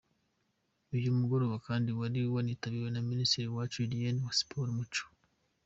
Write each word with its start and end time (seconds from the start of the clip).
Uyu 0.95 1.09
mugoroba 1.17 1.55
kandi 1.67 1.89
wari 1.99 2.19
wanitabiriwe 2.33 2.89
na 2.93 3.01
Minisitiri 3.09 3.47
Uwacu 3.49 3.75
Julienne 3.81 4.21
wa 4.25 4.33
Siporo 4.37 4.65
n’Umuco. 4.67 5.03